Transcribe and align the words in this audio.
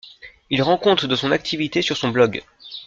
Il 0.49 0.63
rend 0.63 0.79
compte 0.79 1.05
de 1.05 1.15
son 1.15 1.31
activité 1.31 1.83
sur 1.83 1.95
son 1.95 2.09
blog. 2.09 2.41